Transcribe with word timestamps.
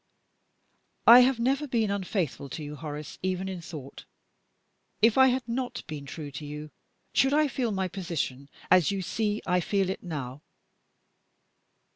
"I 1.05 1.19
have 1.19 1.37
never 1.39 1.67
been 1.67 1.91
unfaithful 1.91 2.49
to 2.49 2.63
you, 2.63 2.75
Horace, 2.75 3.19
even 3.21 3.47
in 3.47 3.61
thought. 3.61 4.05
If 4.99 5.15
I 5.15 5.27
had 5.27 5.47
not 5.47 5.83
been 5.85 6.07
true 6.07 6.31
to 6.31 6.43
you, 6.43 6.71
should 7.13 7.35
I 7.35 7.47
feel 7.47 7.71
my 7.71 7.87
position 7.87 8.49
as 8.71 8.89
you 8.89 9.03
see 9.03 9.43
I 9.45 9.59
feel 9.59 9.91
it 9.91 10.01
now?" 10.01 10.41